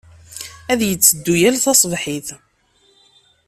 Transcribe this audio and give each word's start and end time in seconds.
Ad 0.71 0.81
yetteddu 0.89 1.35
yal 1.41 1.55
taṣebḥit. 1.63 2.27